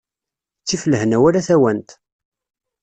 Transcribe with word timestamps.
Ttif 0.61 0.83
lehna 0.91 1.17
wala 1.21 1.41
tawant. 1.47 1.89